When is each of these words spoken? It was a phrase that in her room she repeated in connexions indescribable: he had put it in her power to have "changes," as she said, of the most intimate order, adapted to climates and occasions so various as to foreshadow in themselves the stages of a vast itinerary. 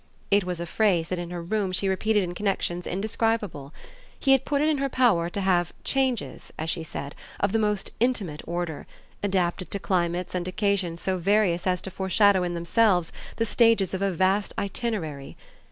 It 0.31 0.45
was 0.45 0.59
a 0.59 0.65
phrase 0.65 1.09
that 1.09 1.19
in 1.19 1.29
her 1.29 1.43
room 1.43 1.71
she 1.71 1.87
repeated 1.87 2.23
in 2.23 2.33
connexions 2.33 2.87
indescribable: 2.87 3.71
he 4.19 4.31
had 4.31 4.45
put 4.45 4.59
it 4.59 4.67
in 4.67 4.79
her 4.79 4.89
power 4.89 5.29
to 5.29 5.41
have 5.41 5.73
"changes," 5.83 6.51
as 6.57 6.71
she 6.71 6.81
said, 6.81 7.13
of 7.39 7.51
the 7.51 7.59
most 7.59 7.91
intimate 7.99 8.41
order, 8.47 8.87
adapted 9.21 9.69
to 9.69 9.77
climates 9.77 10.33
and 10.33 10.47
occasions 10.47 11.01
so 11.01 11.19
various 11.19 11.67
as 11.67 11.81
to 11.83 11.91
foreshadow 11.91 12.41
in 12.41 12.55
themselves 12.55 13.11
the 13.35 13.45
stages 13.45 13.93
of 13.93 14.01
a 14.01 14.09
vast 14.11 14.55
itinerary. 14.57 15.37